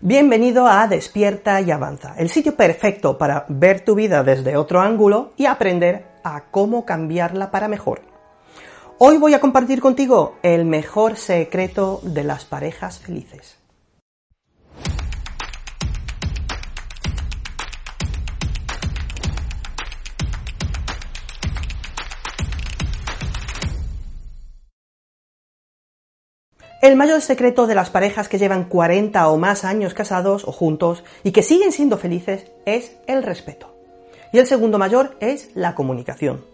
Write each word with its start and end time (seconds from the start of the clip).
Bienvenido 0.00 0.68
a 0.68 0.86
Despierta 0.86 1.60
y 1.60 1.72
Avanza, 1.72 2.14
el 2.18 2.30
sitio 2.30 2.54
perfecto 2.54 3.18
para 3.18 3.46
ver 3.48 3.84
tu 3.84 3.96
vida 3.96 4.22
desde 4.22 4.56
otro 4.56 4.80
ángulo 4.80 5.32
y 5.36 5.46
aprender 5.46 6.06
a 6.22 6.44
cómo 6.52 6.84
cambiarla 6.84 7.50
para 7.50 7.66
mejor. 7.66 8.02
Hoy 8.98 9.18
voy 9.18 9.34
a 9.34 9.40
compartir 9.40 9.80
contigo 9.80 10.36
el 10.44 10.66
mejor 10.66 11.16
secreto 11.16 11.98
de 12.04 12.22
las 12.22 12.44
parejas 12.44 13.00
felices. 13.00 13.58
El 26.80 26.94
mayor 26.94 27.20
secreto 27.22 27.66
de 27.66 27.74
las 27.74 27.90
parejas 27.90 28.28
que 28.28 28.38
llevan 28.38 28.64
40 28.64 29.28
o 29.28 29.36
más 29.36 29.64
años 29.64 29.94
casados 29.94 30.46
o 30.46 30.52
juntos 30.52 31.02
y 31.24 31.32
que 31.32 31.42
siguen 31.42 31.72
siendo 31.72 31.98
felices 31.98 32.52
es 32.66 32.92
el 33.08 33.24
respeto. 33.24 33.74
Y 34.32 34.38
el 34.38 34.46
segundo 34.46 34.78
mayor 34.78 35.16
es 35.18 35.50
la 35.56 35.74
comunicación. 35.74 36.44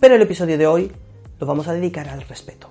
Pero 0.00 0.14
el 0.14 0.22
episodio 0.22 0.56
de 0.56 0.66
hoy 0.66 0.92
lo 1.38 1.46
vamos 1.46 1.68
a 1.68 1.74
dedicar 1.74 2.08
al 2.08 2.22
respeto. 2.22 2.70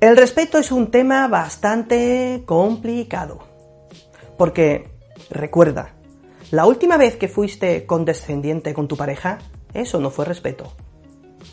El 0.00 0.16
respeto 0.16 0.58
es 0.58 0.72
un 0.72 0.90
tema 0.90 1.28
bastante 1.28 2.42
complicado. 2.44 3.44
Porque, 4.36 4.88
recuerda, 5.30 5.94
la 6.50 6.66
última 6.66 6.96
vez 6.96 7.14
que 7.14 7.28
fuiste 7.28 7.86
condescendiente 7.86 8.74
con 8.74 8.88
tu 8.88 8.96
pareja, 8.96 9.38
eso 9.74 10.00
no 10.00 10.10
fue 10.10 10.24
respeto. 10.24 10.72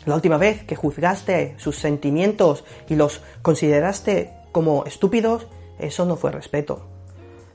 La 0.04 0.16
última 0.16 0.36
vez 0.36 0.64
que 0.64 0.76
juzgaste 0.76 1.54
sus 1.58 1.78
sentimientos 1.78 2.64
y 2.88 2.96
los 2.96 3.20
consideraste 3.42 4.32
como 4.50 4.84
estúpidos, 4.84 5.46
eso 5.78 6.04
no 6.04 6.16
fue 6.16 6.32
respeto. 6.32 6.88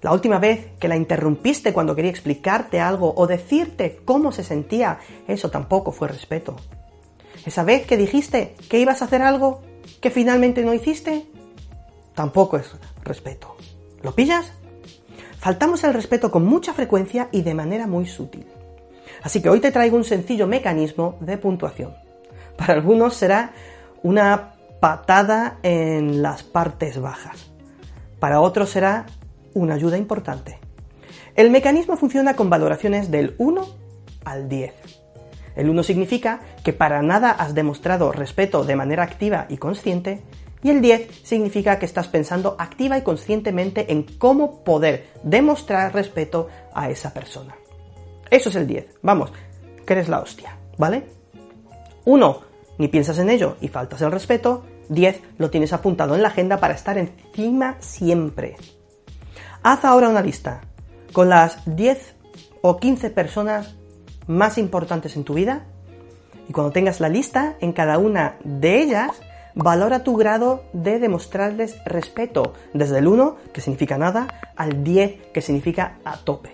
La 0.02 0.14
última 0.14 0.40
vez 0.40 0.70
que 0.80 0.88
la 0.88 0.96
interrumpiste 0.96 1.74
cuando 1.74 1.96
quería 1.96 2.12
explicarte 2.12 2.80
algo 2.80 3.14
o 3.18 3.28
decirte 3.28 4.00
cómo 4.06 4.32
se 4.32 4.44
sentía, 4.44 5.00
eso 5.28 5.50
tampoco 5.50 5.92
fue 5.92 6.08
respeto. 6.08 6.56
Esa 7.46 7.64
vez 7.64 7.86
que 7.86 7.98
dijiste 7.98 8.56
que 8.70 8.80
ibas 8.80 9.02
a 9.02 9.06
hacer 9.06 9.22
algo 9.22 9.62
que 10.00 10.10
finalmente 10.10 10.64
no 10.64 10.74
hiciste, 10.74 11.26
tampoco 12.14 12.58
es 12.58 12.76
respeto. 13.04 13.56
¿Lo 14.04 14.14
pillas? 14.14 14.52
Faltamos 15.40 15.84
el 15.84 15.94
respeto 15.94 16.32
con 16.32 16.46
mucha 16.46 16.74
frecuencia 16.74 17.30
y 17.32 17.42
de 17.42 17.54
manera 17.54 17.88
muy 17.88 18.06
sutil. 18.06 18.46
Así 19.24 19.42
que 19.42 19.50
hoy 19.50 19.60
te 19.60 19.72
traigo 19.72 19.98
un 19.98 20.04
sencillo 20.04 20.48
mecanismo 20.48 21.18
de 21.22 21.38
puntuación. 21.38 22.07
Para 22.58 22.74
algunos 22.74 23.14
será 23.14 23.52
una 24.04 24.54
patada 24.80 25.58
en 25.64 26.22
las 26.22 26.44
partes 26.44 27.00
bajas. 27.00 27.52
Para 28.20 28.42
otros 28.42 28.70
será 28.70 29.06
una 29.54 29.76
ayuda 29.76 29.98
importante. 29.98 30.60
El 31.36 31.52
mecanismo 31.52 31.98
funciona 31.98 32.36
con 32.36 32.50
valoraciones 32.50 33.12
del 33.12 33.36
1 33.38 33.68
al 34.26 34.50
10. 34.50 34.74
El 35.56 35.70
1 35.70 35.84
significa 35.84 36.40
que 36.64 36.74
para 36.74 37.02
nada 37.02 37.32
has 37.32 37.54
demostrado 37.54 38.12
respeto 38.12 38.64
de 38.64 38.76
manera 38.76 39.04
activa 39.04 39.46
y 39.50 39.58
consciente, 39.58 40.22
y 40.64 40.70
el 40.70 40.82
10 40.82 41.22
significa 41.24 41.80
que 41.80 41.86
estás 41.86 42.08
pensando 42.08 42.56
activa 42.60 42.98
y 42.98 43.04
conscientemente 43.04 43.92
en 43.92 44.04
cómo 44.04 44.64
poder 44.64 45.08
demostrar 45.24 45.94
respeto 45.94 46.48
a 46.74 46.90
esa 46.90 47.14
persona. 47.14 47.56
Eso 48.30 48.50
es 48.50 48.56
el 48.56 48.68
10. 48.68 49.00
Vamos, 49.02 49.32
que 49.86 49.94
eres 49.94 50.10
la 50.10 50.20
hostia, 50.20 50.58
¿vale? 50.78 51.08
1 52.06 52.47
ni 52.78 52.88
piensas 52.88 53.20
en 53.20 53.30
ello 53.30 53.58
y 53.62 53.68
faltas 53.68 54.02
el 54.02 54.12
respeto, 54.12 54.64
10 54.90 55.22
lo 55.38 55.50
tienes 55.50 55.74
apuntado 55.74 56.16
en 56.16 56.22
la 56.22 56.30
agenda 56.30 56.60
para 56.60 56.74
estar 56.74 56.98
encima 56.98 57.78
siempre. 57.80 58.56
Haz 59.64 59.86
ahora 59.86 60.10
una 60.10 60.22
lista 60.22 60.62
con 61.14 61.30
las 61.30 61.60
10 61.66 62.16
o 62.62 62.78
15 62.78 63.10
personas 63.10 63.76
más 64.28 64.58
importantes 64.58 65.16
en 65.16 65.24
tu 65.24 65.34
vida 65.34 65.66
y 66.48 66.54
cuando 66.54 66.72
tengas 66.72 67.00
la 67.00 67.10
lista 67.10 67.56
en 67.60 67.74
cada 67.74 67.98
una 67.98 68.38
de 68.44 68.82
ellas, 68.82 69.12
valora 69.56 70.04
tu 70.04 70.16
grado 70.16 70.64
de 70.72 71.00
demostrarles 71.00 71.78
respeto, 71.86 72.54
desde 72.74 73.00
el 73.00 73.08
1, 73.08 73.38
que 73.54 73.62
significa 73.62 73.98
nada, 73.98 74.28
al 74.56 74.84
10, 74.84 75.32
que 75.34 75.42
significa 75.42 75.98
a 76.06 76.18
tope. 76.18 76.54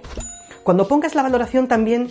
Cuando 0.63 0.88
pongas 0.88 1.13
la 1.13 1.23
valoración 1.23 1.67
también 1.67 2.09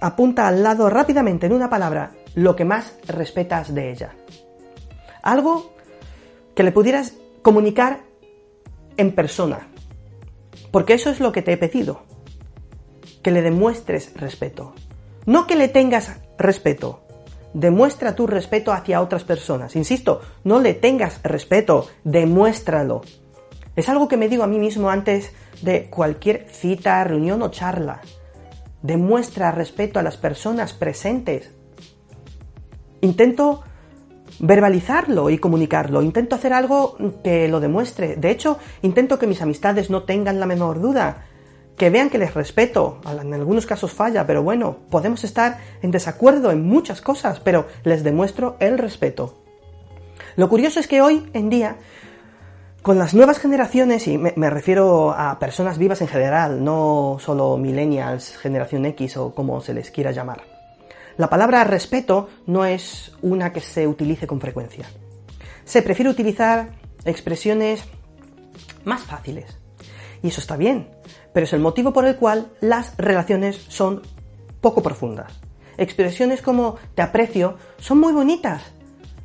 apunta 0.00 0.46
al 0.48 0.62
lado 0.62 0.90
rápidamente 0.90 1.46
en 1.46 1.52
una 1.52 1.70
palabra 1.70 2.12
lo 2.36 2.54
que 2.54 2.64
más 2.64 2.94
respetas 3.08 3.74
de 3.74 3.90
ella. 3.90 4.14
Algo 5.22 5.72
que 6.54 6.62
le 6.62 6.70
pudieras 6.70 7.14
comunicar 7.42 8.02
en 8.96 9.12
persona. 9.12 9.68
Porque 10.70 10.94
eso 10.94 11.10
es 11.10 11.18
lo 11.18 11.32
que 11.32 11.42
te 11.42 11.52
he 11.52 11.56
pedido. 11.56 12.02
Que 13.22 13.30
le 13.30 13.42
demuestres 13.42 14.12
respeto. 14.14 14.74
No 15.24 15.46
que 15.46 15.56
le 15.56 15.68
tengas 15.68 16.12
respeto. 16.38 17.02
Demuestra 17.54 18.14
tu 18.14 18.26
respeto 18.26 18.72
hacia 18.72 19.00
otras 19.00 19.24
personas. 19.24 19.74
Insisto, 19.74 20.20
no 20.44 20.60
le 20.60 20.74
tengas 20.74 21.22
respeto, 21.22 21.88
demuéstralo. 22.04 23.00
Es 23.76 23.88
algo 23.88 24.08
que 24.08 24.18
me 24.18 24.28
digo 24.28 24.44
a 24.44 24.46
mí 24.46 24.58
mismo 24.58 24.90
antes 24.90 25.32
de 25.62 25.88
cualquier 25.88 26.46
cita, 26.50 27.02
reunión 27.02 27.40
o 27.40 27.50
charla. 27.50 28.02
Demuestra 28.82 29.52
respeto 29.52 29.98
a 29.98 30.02
las 30.02 30.18
personas 30.18 30.74
presentes. 30.74 31.55
Intento 33.06 33.62
verbalizarlo 34.40 35.30
y 35.30 35.38
comunicarlo. 35.38 36.02
Intento 36.02 36.34
hacer 36.34 36.52
algo 36.52 36.96
que 37.22 37.46
lo 37.46 37.60
demuestre. 37.60 38.16
De 38.16 38.30
hecho, 38.30 38.58
intento 38.82 39.18
que 39.18 39.28
mis 39.28 39.40
amistades 39.40 39.90
no 39.90 40.02
tengan 40.02 40.40
la 40.40 40.46
menor 40.46 40.80
duda. 40.80 41.24
Que 41.76 41.88
vean 41.88 42.10
que 42.10 42.18
les 42.18 42.34
respeto. 42.34 43.00
En 43.08 43.32
algunos 43.32 43.64
casos 43.64 43.92
falla, 43.92 44.26
pero 44.26 44.42
bueno, 44.42 44.78
podemos 44.90 45.22
estar 45.22 45.58
en 45.82 45.92
desacuerdo 45.92 46.50
en 46.50 46.66
muchas 46.66 47.00
cosas, 47.00 47.38
pero 47.38 47.66
les 47.84 48.02
demuestro 48.02 48.56
el 48.58 48.76
respeto. 48.76 49.38
Lo 50.34 50.48
curioso 50.48 50.80
es 50.80 50.88
que 50.88 51.00
hoy 51.00 51.30
en 51.32 51.48
día, 51.48 51.76
con 52.82 52.98
las 52.98 53.14
nuevas 53.14 53.38
generaciones, 53.38 54.08
y 54.08 54.18
me, 54.18 54.50
refiero 54.50 55.12
a 55.12 55.38
personas 55.38 55.78
vivas 55.78 56.00
en 56.00 56.08
general, 56.08 56.64
no 56.64 57.18
solo 57.20 57.56
millennials, 57.56 58.36
generación 58.36 58.84
X 58.86 59.16
o 59.18 59.34
como 59.34 59.60
se 59.60 59.74
les 59.74 59.90
quiera 59.90 60.12
llamar, 60.12 60.55
la 61.16 61.30
palabra 61.30 61.64
respeto 61.64 62.28
no 62.46 62.64
es 62.64 63.12
una 63.22 63.52
que 63.52 63.60
se 63.60 63.86
utilice 63.86 64.26
con 64.26 64.40
frecuencia. 64.40 64.86
Se 65.64 65.80
prefiere 65.82 66.10
utilizar 66.10 66.72
expresiones 67.04 67.84
más 68.84 69.02
fáciles. 69.02 69.58
Y 70.22 70.28
eso 70.28 70.40
está 70.40 70.56
bien, 70.56 70.90
pero 71.32 71.44
es 71.44 71.52
el 71.52 71.60
motivo 71.60 71.92
por 71.92 72.06
el 72.06 72.16
cual 72.16 72.52
las 72.60 72.96
relaciones 72.98 73.56
son 73.68 74.02
poco 74.60 74.82
profundas. 74.82 75.32
Expresiones 75.78 76.42
como 76.42 76.76
te 76.94 77.02
aprecio 77.02 77.56
son 77.78 77.98
muy 77.98 78.12
bonitas, 78.12 78.62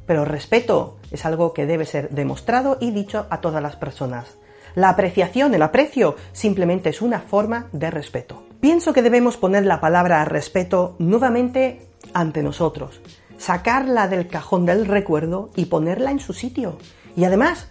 pero 0.06 0.26
respeto 0.26 0.98
es 1.12 1.26
algo 1.26 1.54
que 1.54 1.66
debe 1.66 1.86
ser 1.86 2.10
demostrado 2.10 2.78
y 2.80 2.92
dicho 2.92 3.28
a 3.30 3.42
todas 3.42 3.62
las 3.62 3.76
personas. 3.76 4.38
La 4.76 4.90
apreciación, 4.90 5.54
el 5.54 5.62
aprecio, 5.62 6.16
simplemente 6.32 6.90
es 6.90 7.02
una 7.02 7.20
forma 7.20 7.68
de 7.74 7.92
respeto. 7.92 8.44
Pienso 8.62 8.94
que 8.94 9.02
debemos 9.02 9.38
poner 9.38 9.66
la 9.66 9.82
palabra 9.82 10.24
respeto 10.24 10.96
nuevamente 11.00 11.82
ante 12.14 12.44
nosotros, 12.44 13.02
sacarla 13.40 14.08
del 14.08 14.28
cajón 14.28 14.68
del 14.68 14.86
recuerdo 14.86 15.50
y 15.56 15.66
ponerla 15.66 16.12
en 16.12 16.20
su 16.20 16.34
sitio. 16.34 16.78
Y 17.18 17.24
además, 17.24 17.70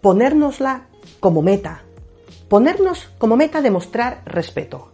ponérnosla 0.00 0.88
como 1.20 1.40
meta. 1.40 1.82
Ponernos 2.48 3.10
como 3.16 3.36
meta 3.36 3.62
demostrar 3.62 4.22
respeto. 4.26 4.90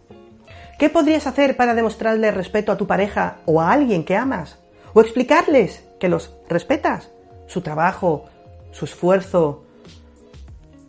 ¿Qué 0.77 0.91
podrías 0.91 1.25
hacer 1.25 1.57
para 1.57 1.73
demostrarle 1.73 2.29
respeto 2.29 2.71
a 2.71 2.77
tu 2.77 2.85
pareja 2.85 3.37
o 3.47 3.61
a 3.61 3.71
alguien 3.71 4.05
que 4.05 4.15
amas? 4.15 4.59
¿O 4.93 5.01
explicarles 5.01 5.83
que 5.99 6.07
los 6.07 6.35
respetas? 6.49 7.09
Su 7.47 7.61
trabajo, 7.61 8.25
su 8.71 8.85
esfuerzo, 8.85 9.63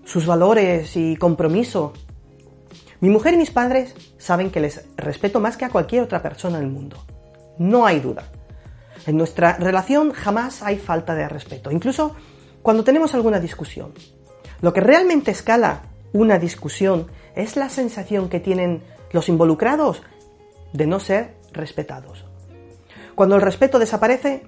sus 0.05 0.27
valores 0.27 0.95
y 0.97 1.17
compromiso, 1.17 1.95
mi 3.03 3.11
mujer 3.11 3.35
y 3.35 3.37
mis 3.37 3.51
padres 3.51 3.97
saben 4.17 4.53
que 4.53 4.61
les 4.61 4.85
respeto 4.97 5.41
más 5.41 5.57
que 5.57 5.65
a 5.65 5.71
cualquier 5.71 6.05
otra 6.05 6.23
persona 6.23 6.59
en 6.59 6.65
el 6.65 6.71
mundo. 6.71 7.05
No 7.59 7.85
hay 7.85 7.99
duda. 7.99 8.23
En 9.09 9.17
nuestra 9.17 9.57
relación 9.57 10.13
jamás 10.13 10.63
hay 10.63 10.79
falta 10.79 11.17
de 11.17 11.29
respeto, 11.29 11.73
incluso 11.73 12.15
cuando 12.63 12.85
tenemos 12.85 13.13
alguna 13.15 13.41
discusión. 13.41 13.93
Lo 14.61 14.73
que 14.73 14.81
realmente 14.81 15.33
escala 15.33 15.83
una 16.13 16.39
discusión 16.39 17.09
es 17.35 17.57
la 17.57 17.71
sensación 17.71 18.29
que 18.29 18.39
tienen 18.39 18.85
los 19.11 19.29
involucrados 19.29 20.01
de 20.73 20.87
no 20.87 21.01
ser 21.01 21.35
respetados. 21.53 22.25
Cuando 23.17 23.35
el 23.35 23.43
respeto 23.43 23.81
desaparece, 23.81 24.45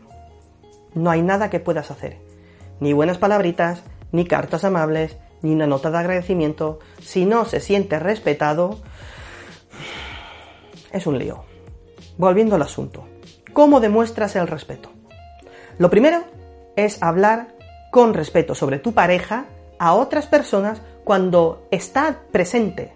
no 0.95 1.11
hay 1.11 1.23
nada 1.23 1.51
que 1.51 1.59
puedas 1.59 1.91
hacer. 1.91 2.19
Ni 2.79 2.93
buenas 2.93 3.19
palabritas, 3.19 3.83
ni 4.12 4.27
cartas 4.27 4.62
amables, 4.62 5.17
ni 5.44 5.52
una 5.52 5.67
nota 5.67 5.91
de 5.91 5.99
agradecimiento. 5.99 6.79
Si 7.02 7.26
no 7.26 7.44
se 7.44 7.61
siente 7.61 7.99
respetado, 7.99 8.79
es 10.91 11.06
un 11.06 11.19
lío. 11.19 11.44
Volviendo 12.17 12.55
al 12.55 12.62
asunto. 12.62 13.06
¿Cómo 13.52 13.81
demuestras 13.81 14.37
el 14.37 14.49
respeto? 14.49 14.91
Lo 15.76 15.91
primero 15.91 16.25
es 16.76 17.02
hablar 17.02 17.55
con 17.93 18.14
respeto 18.14 18.55
sobre 18.55 18.79
tu 18.79 18.94
pareja 18.94 19.44
a 19.79 19.94
otras 19.94 20.26
personas 20.26 20.81
cuando 21.05 21.69
está 21.70 22.23
presente. 22.32 22.94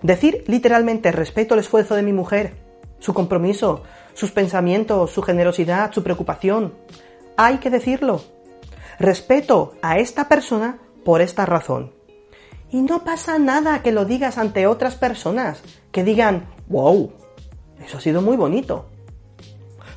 Decir 0.00 0.44
literalmente 0.46 1.12
respeto 1.12 1.54
el 1.54 1.60
esfuerzo 1.60 1.94
de 1.94 2.02
mi 2.02 2.14
mujer, 2.14 2.54
su 3.00 3.12
compromiso, 3.12 3.82
sus 4.14 4.30
pensamientos, 4.30 5.10
su 5.10 5.20
generosidad, 5.20 5.92
su 5.92 6.02
preocupación. 6.02 6.72
Hay 7.36 7.58
que 7.58 7.68
decirlo. 7.68 8.22
Respeto 8.98 9.74
a 9.82 9.98
esta 9.98 10.26
persona 10.26 10.78
por 11.04 11.20
esta 11.20 11.46
razón. 11.46 11.92
Y 12.70 12.82
no 12.82 13.04
pasa 13.04 13.38
nada 13.38 13.82
que 13.82 13.92
lo 13.92 14.04
digas 14.04 14.38
ante 14.38 14.66
otras 14.66 14.94
personas, 14.94 15.62
que 15.90 16.04
digan, 16.04 16.46
wow, 16.68 17.12
eso 17.84 17.98
ha 17.98 18.00
sido 18.00 18.22
muy 18.22 18.36
bonito. 18.36 18.86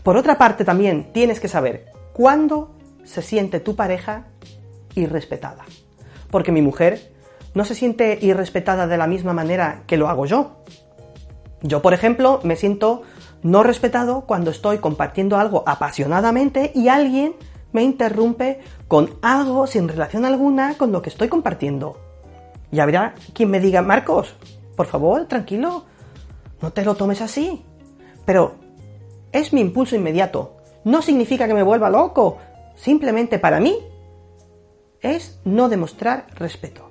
Por 0.02 0.18
otra 0.18 0.38
parte 0.38 0.66
también 0.66 1.12
tienes 1.14 1.40
que 1.40 1.48
saber 1.48 1.92
cuándo 2.14 2.76
se 3.04 3.22
siente 3.22 3.60
tu 3.60 3.76
pareja 3.76 4.26
irrespetada. 4.96 5.66
Porque 6.32 6.52
mi 6.52 6.62
mujer 6.62 7.14
no 7.54 7.66
se 7.66 7.76
siente 7.76 8.18
irrespetada 8.22 8.88
de 8.88 8.98
la 8.98 9.08
misma 9.08 9.34
manera 9.34 9.84
que 9.86 9.98
lo 9.98 10.10
hago 10.10 10.26
yo. 10.26 10.58
Yo, 11.62 11.82
por 11.82 11.94
ejemplo, 11.94 12.40
me 12.44 12.56
siento 12.56 13.04
no 13.44 13.62
respetado 13.64 14.22
cuando 14.22 14.52
estoy 14.52 14.80
compartiendo 14.80 15.38
algo 15.38 15.64
apasionadamente 15.68 16.72
y 16.74 16.88
alguien 16.88 17.36
me 17.74 17.84
interrumpe 17.84 18.62
con 18.88 19.18
algo 19.22 19.68
sin 19.68 19.88
relación 19.88 20.24
alguna 20.24 20.78
con 20.78 20.92
lo 20.92 21.02
que 21.02 21.10
estoy 21.10 21.28
compartiendo. 21.28 21.98
Y 22.72 22.80
habrá 22.80 23.16
quien 23.34 23.52
me 23.52 23.60
diga, 23.60 23.82
Marcos, 23.82 24.36
por 24.76 24.88
favor, 24.88 25.28
tranquilo, 25.28 25.86
no 26.62 26.72
te 26.72 26.86
lo 26.86 26.96
tomes 26.96 27.22
así. 27.22 27.64
Pero 28.26 28.56
es 29.32 29.52
mi 29.52 29.62
impulso 29.62 29.96
inmediato. 29.96 30.58
No 30.84 31.02
significa 31.02 31.48
que 31.48 31.54
me 31.54 31.64
vuelva 31.64 31.90
loco. 31.90 32.38
Simplemente 32.76 33.38
para 33.38 33.60
mí 33.60 33.78
es 35.02 35.40
no 35.44 35.70
demostrar 35.70 36.28
respeto. 36.36 36.90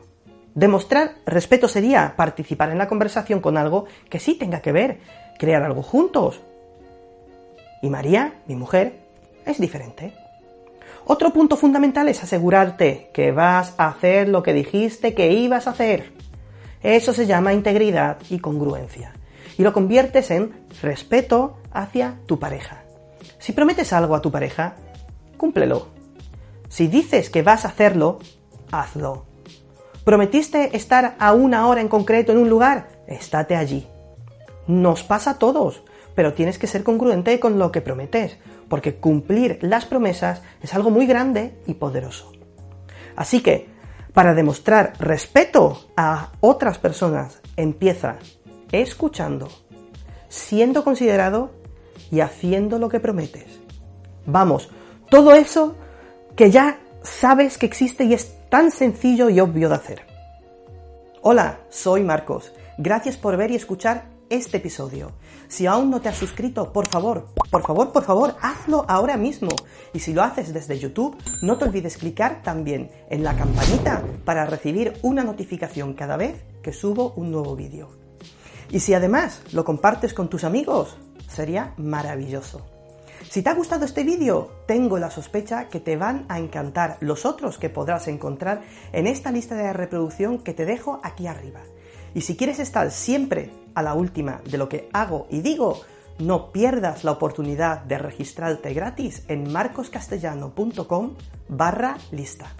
Demostrar 0.54 1.14
respeto 1.24 1.66
sería 1.66 2.14
participar 2.14 2.70
en 2.70 2.78
la 2.78 2.88
conversación 2.88 3.40
con 3.40 3.56
algo 3.56 3.86
que 4.10 4.20
sí 4.20 4.34
tenga 4.34 4.60
que 4.60 4.72
ver, 4.72 5.00
crear 5.38 5.62
algo 5.62 5.82
juntos. 5.82 6.40
Y 7.80 7.88
María, 7.88 8.42
mi 8.46 8.54
mujer, 8.54 9.00
es 9.46 9.58
diferente. 9.58 10.14
Otro 11.04 11.32
punto 11.32 11.56
fundamental 11.56 12.08
es 12.08 12.22
asegurarte 12.22 13.10
que 13.12 13.32
vas 13.32 13.74
a 13.76 13.88
hacer 13.88 14.28
lo 14.28 14.42
que 14.42 14.52
dijiste 14.52 15.14
que 15.14 15.32
ibas 15.32 15.66
a 15.66 15.70
hacer. 15.70 16.12
Eso 16.82 17.12
se 17.12 17.26
llama 17.26 17.52
integridad 17.52 18.18
y 18.30 18.38
congruencia. 18.38 19.12
Y 19.58 19.62
lo 19.62 19.72
conviertes 19.72 20.30
en 20.30 20.52
respeto 20.80 21.58
hacia 21.72 22.18
tu 22.26 22.38
pareja. 22.38 22.84
Si 23.38 23.52
prometes 23.52 23.92
algo 23.92 24.14
a 24.14 24.22
tu 24.22 24.30
pareja, 24.30 24.76
cúmplelo. 25.36 25.88
Si 26.68 26.86
dices 26.86 27.30
que 27.30 27.42
vas 27.42 27.64
a 27.64 27.68
hacerlo, 27.68 28.18
hazlo. 28.70 29.26
¿Prometiste 30.04 30.76
estar 30.76 31.16
a 31.18 31.32
una 31.32 31.66
hora 31.66 31.80
en 31.80 31.88
concreto 31.88 32.32
en 32.32 32.38
un 32.38 32.48
lugar? 32.48 32.88
Estate 33.06 33.56
allí. 33.56 33.86
Nos 34.66 35.02
pasa 35.02 35.32
a 35.32 35.38
todos, 35.38 35.82
pero 36.14 36.34
tienes 36.34 36.58
que 36.58 36.66
ser 36.66 36.82
congruente 36.82 37.38
con 37.40 37.58
lo 37.58 37.72
que 37.72 37.80
prometes, 37.80 38.38
porque 38.68 38.96
cumplir 38.96 39.58
las 39.62 39.86
promesas 39.86 40.42
es 40.62 40.74
algo 40.74 40.90
muy 40.90 41.06
grande 41.06 41.54
y 41.66 41.74
poderoso. 41.74 42.32
Así 43.16 43.40
que, 43.42 43.68
para 44.12 44.34
demostrar 44.34 44.94
respeto 44.98 45.88
a 45.96 46.32
otras 46.40 46.78
personas, 46.78 47.40
empieza 47.56 48.16
escuchando, 48.70 49.48
siendo 50.28 50.84
considerado 50.84 51.50
y 52.10 52.20
haciendo 52.20 52.78
lo 52.78 52.88
que 52.88 53.00
prometes. 53.00 53.60
Vamos, 54.26 54.70
todo 55.10 55.34
eso 55.34 55.76
que 56.36 56.50
ya 56.50 56.78
sabes 57.02 57.58
que 57.58 57.66
existe 57.66 58.04
y 58.04 58.14
es 58.14 58.34
tan 58.48 58.70
sencillo 58.70 59.28
y 59.28 59.40
obvio 59.40 59.68
de 59.68 59.74
hacer. 59.74 60.06
Hola, 61.22 61.60
soy 61.68 62.02
Marcos. 62.02 62.52
Gracias 62.78 63.16
por 63.16 63.36
ver 63.36 63.50
y 63.50 63.56
escuchar 63.56 64.04
este 64.30 64.58
episodio. 64.58 65.12
Si 65.48 65.66
aún 65.66 65.90
no 65.90 66.00
te 66.00 66.08
has 66.08 66.16
suscrito, 66.16 66.72
por 66.72 66.88
favor, 66.88 67.26
por 67.50 67.62
favor, 67.62 67.92
por 67.92 68.04
favor, 68.04 68.36
hazlo 68.40 68.84
ahora 68.88 69.16
mismo. 69.16 69.50
Y 69.92 70.00
si 70.00 70.12
lo 70.12 70.22
haces 70.22 70.52
desde 70.52 70.78
YouTube, 70.78 71.16
no 71.42 71.58
te 71.58 71.64
olvides 71.64 71.96
clicar 71.96 72.42
también 72.42 72.90
en 73.10 73.22
la 73.22 73.36
campanita 73.36 74.02
para 74.24 74.46
recibir 74.46 74.94
una 75.02 75.24
notificación 75.24 75.94
cada 75.94 76.16
vez 76.16 76.42
que 76.62 76.72
subo 76.72 77.12
un 77.16 77.30
nuevo 77.30 77.54
vídeo. 77.56 77.88
Y 78.70 78.80
si 78.80 78.94
además 78.94 79.42
lo 79.52 79.64
compartes 79.64 80.14
con 80.14 80.28
tus 80.28 80.44
amigos, 80.44 80.96
sería 81.28 81.74
maravilloso. 81.76 82.62
Si 83.28 83.42
te 83.42 83.48
ha 83.48 83.54
gustado 83.54 83.84
este 83.84 84.04
vídeo, 84.04 84.50
tengo 84.66 84.98
la 84.98 85.10
sospecha 85.10 85.68
que 85.68 85.80
te 85.80 85.96
van 85.96 86.26
a 86.28 86.38
encantar 86.38 86.98
los 87.00 87.24
otros 87.24 87.56
que 87.56 87.70
podrás 87.70 88.08
encontrar 88.08 88.62
en 88.92 89.06
esta 89.06 89.32
lista 89.32 89.54
de 89.54 89.72
reproducción 89.72 90.38
que 90.38 90.52
te 90.52 90.66
dejo 90.66 91.00
aquí 91.02 91.26
arriba. 91.26 91.60
Y 92.14 92.22
si 92.22 92.36
quieres 92.36 92.58
estar 92.58 92.90
siempre 92.90 93.50
a 93.74 93.82
la 93.82 93.94
última 93.94 94.40
de 94.50 94.58
lo 94.58 94.68
que 94.68 94.88
hago 94.92 95.26
y 95.30 95.40
digo, 95.40 95.80
no 96.18 96.52
pierdas 96.52 97.04
la 97.04 97.12
oportunidad 97.12 97.82
de 97.84 97.98
registrarte 97.98 98.72
gratis 98.74 99.24
en 99.28 99.50
marcoscastellano.com 99.50 101.14
barra 101.48 101.96
lista. 102.10 102.54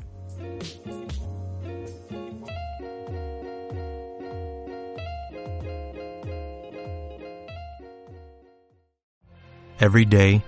Every 9.82 10.04
day 10.04 10.44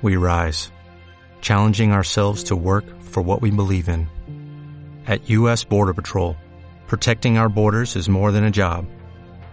we 0.00 0.16
rise, 0.16 0.72
challenging 1.42 1.92
ourselves 1.92 2.44
to 2.44 2.56
work 2.56 2.86
for 3.02 3.22
what 3.22 3.42
we 3.42 3.50
believe 3.50 3.86
in. 3.86 4.08
At 5.06 5.28
U.S. 5.28 5.62
Border 5.62 5.92
Patrol, 5.92 6.36
protecting 6.86 7.36
our 7.36 7.50
borders 7.50 7.96
is 7.96 8.08
more 8.08 8.32
than 8.32 8.44
a 8.44 8.50
job, 8.50 8.86